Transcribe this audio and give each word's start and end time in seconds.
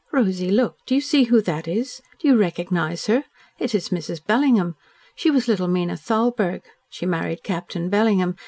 "Rosy, 0.11 0.49
look! 0.49 0.77
Do 0.87 0.95
you 0.95 1.01
see 1.01 1.25
who 1.25 1.41
that 1.43 1.67
is? 1.67 2.01
Do 2.19 2.27
you 2.27 2.35
recognise 2.35 3.05
her? 3.05 3.25
It 3.59 3.75
is 3.75 3.89
Mrs. 3.89 4.19
Bellingham. 4.25 4.75
She 5.13 5.29
was 5.29 5.47
little 5.47 5.67
Mina 5.67 5.95
Thalberg. 5.95 6.63
She 6.89 7.05
married 7.05 7.43
Captain 7.43 7.87
Bellingham. 7.87 8.35